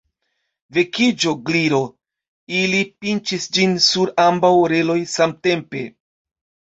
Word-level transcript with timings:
"Vekiĝu, 0.75 1.33
Gliro!" 1.49 1.81
Ili 2.59 2.79
pinĉis 3.03 3.45
ĝin 3.57 3.75
sur 3.89 4.13
ambaŭ 4.23 4.51
oreloj 4.63 4.97
samtempe. 5.13 5.83